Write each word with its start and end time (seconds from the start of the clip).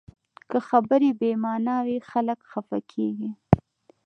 که 0.49 0.57
خبرې 0.69 1.09
بې 1.19 1.31
معنا 1.43 1.77
وي، 1.85 1.97
خلک 2.09 2.39
خفه 2.51 2.79
کېږي 2.91 3.31